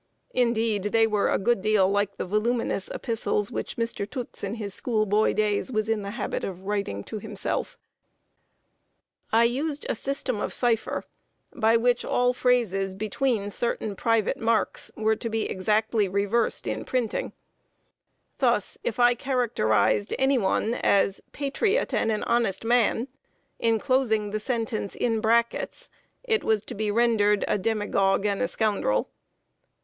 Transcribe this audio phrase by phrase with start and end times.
[0.33, 4.09] Indeed, they were a good deal like the voluminous epistles which Mr.
[4.09, 7.77] Toots, in his school boy days, was in the habit of writing to himself.
[9.29, 11.03] [Sidenote: GUARDING LETTERS AGAINST SCRUTINY.] I used a system of cipher,
[11.53, 17.33] by which all phrases between certain private marks were to be exactly reversed in printing.
[18.39, 23.07] Thus, if I characterized any one as "patriot and an honest man,"
[23.59, 25.91] inclosing the sentence in brackets,
[26.23, 29.11] it was to be rendered a "demagogue and a scoundrel."